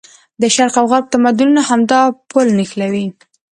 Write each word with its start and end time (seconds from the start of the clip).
د 0.41 0.43
شرق 0.55 0.75
او 0.79 0.85
غرب 0.91 1.05
تمدونونه 1.13 1.61
همدا 1.69 1.99
پل 2.31 2.47
نښلوي. 2.57 3.07